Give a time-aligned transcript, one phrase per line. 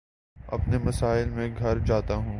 [0.37, 2.29] اپنے مسائل میں گھر جاتا ہوں